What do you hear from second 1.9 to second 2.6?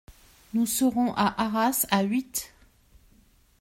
à huit.